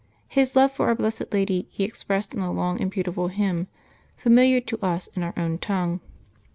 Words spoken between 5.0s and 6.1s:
in our own tongue.